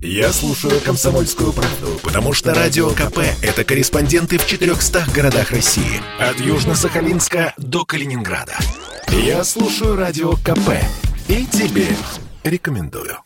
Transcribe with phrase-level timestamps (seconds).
[0.00, 6.00] Я слушаю «Комсомольскую правду», потому что «Радио КП»— это корреспонденты в 400 городах России.
[6.20, 8.56] От Южно-Сахалинска до Калининграда.
[9.08, 10.70] Я слушаю «Радио КП»
[11.26, 11.88] и тебе
[12.44, 13.18] рекомендую.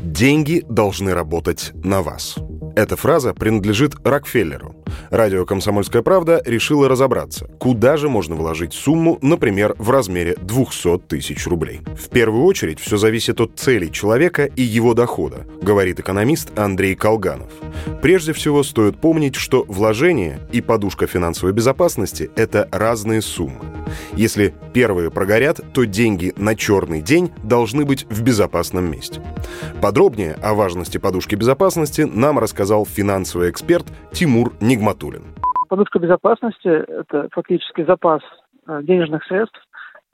[0.00, 2.36] Деньги должны работать на вас.
[2.76, 4.73] Эта фраза принадлежит Рокфеллеру.
[5.10, 11.46] Радио «Комсомольская правда» решила разобраться, куда же можно вложить сумму, например, в размере 200 тысяч
[11.46, 11.80] рублей.
[11.96, 17.50] В первую очередь все зависит от целей человека и его дохода, говорит экономист Андрей Колганов.
[18.02, 23.83] Прежде всего стоит помнить, что вложение и подушка финансовой безопасности– это разные суммы.
[24.14, 29.20] Если первые прогорят, то деньги на черный день должны быть в безопасном месте.
[29.82, 35.34] Подробнее о важности подушки безопасности нам рассказал финансовый эксперт Тимур Нигматулин.
[35.68, 38.22] Подушка безопасности– это фактически запас
[38.66, 39.58] э, денежных средств.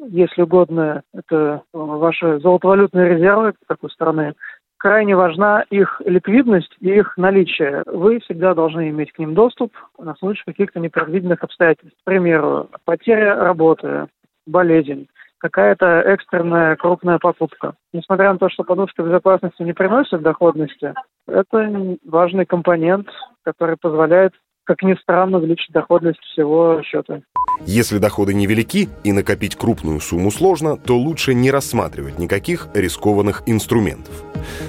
[0.09, 4.35] Если угодно, это э, ваши золотовалютные резервы такой стороны.
[4.80, 7.83] Крайне важна их ликвидность и их наличие.
[7.84, 11.99] Вы всегда должны иметь к ним доступ на случай каких-то непредвиденных обстоятельств.
[12.01, 14.07] К примеру, потеря работы,
[14.46, 17.74] болезнь, какая-то экстренная крупная покупка.
[17.93, 20.95] Несмотря на то, что подушка безопасности не приносит доходности,
[21.27, 23.10] это важный компонент,
[23.43, 24.33] который позволяет
[24.65, 27.23] как ни странно, увеличить доходность всего счета.
[27.66, 34.25] Если доходы невелики и накопить крупную сумму сложно, то лучше не рассматривать никаких рискованных инструментов.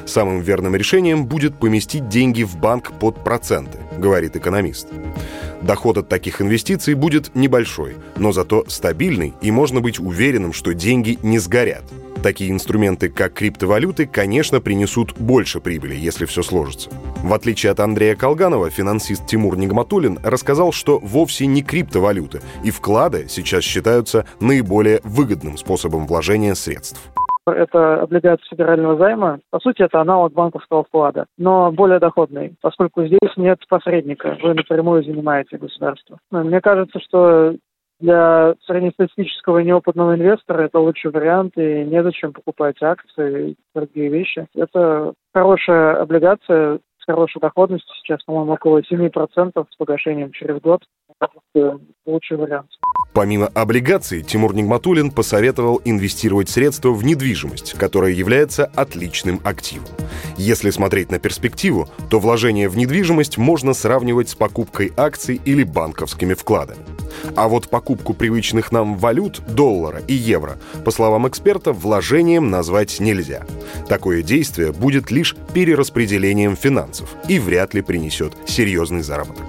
[0.05, 4.89] Самым верным решением будет поместить деньги в банк под проценты, говорит экономист.
[5.61, 11.17] Доход от таких инвестиций будет небольшой, но зато стабильный, и можно быть уверенным, что деньги
[11.21, 11.83] не сгорят–
[12.23, 16.91] Такие инструменты, как криптовалюты, конечно, принесут больше прибыли, если все сложится.
[17.23, 23.27] В отличие от Андрея Колганова, финансист Тимур Нигматулин рассказал, что вовсе не криптовалюты, и вклады
[23.27, 27.11] сейчас считаются наиболее выгодным способом вложения средств.
[27.47, 29.39] Это облигация федерального займа.
[29.49, 34.37] По сути, это аналог банковского вклада, но более доходный, поскольку здесь нет посредника.
[34.43, 36.19] Вы напрямую занимаете государство.
[36.29, 37.55] Мне кажется, что
[38.01, 44.47] для среднестатистического неопытного инвестора это лучший вариант, и незачем покупать акции и другие вещи.
[44.55, 50.81] Это хорошая облигация с хорошей доходностью, сейчас, по-моему, около 7% с погашением через год.
[52.05, 52.69] Лучший вариант.
[53.13, 59.87] Помимо облигаций, Тимур Нигматулин посоветовал инвестировать средства в недвижимость, которая является отличным активом.
[60.37, 66.33] Если смотреть на перспективу, то вложение в недвижимость можно сравнивать с покупкой акций или банковскими
[66.33, 66.79] вкладами.
[67.35, 73.45] А вот покупку привычных нам валют, доллара и евро, по словам эксперта, вложением назвать нельзя.
[73.87, 79.45] Такое действие будет лишь перераспределением финансов и вряд ли принесет серьезный заработок.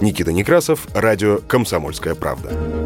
[0.00, 2.79] Никита Некрасов, радио «Комсомольская правда».